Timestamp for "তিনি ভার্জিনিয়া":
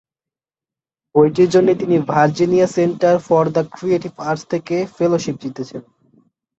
1.75-2.67